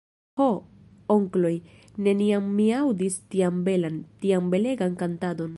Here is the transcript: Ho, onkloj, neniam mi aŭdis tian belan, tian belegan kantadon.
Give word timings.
Ho, 0.41 0.45
onkloj, 1.15 1.51
neniam 2.07 2.49
mi 2.59 2.67
aŭdis 2.79 3.21
tian 3.35 3.63
belan, 3.69 4.03
tian 4.25 4.53
belegan 4.57 5.01
kantadon. 5.05 5.49